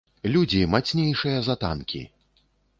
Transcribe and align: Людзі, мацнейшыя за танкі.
Людзі, 0.35 0.61
мацнейшыя 0.75 1.37
за 1.51 1.59
танкі. 1.67 2.05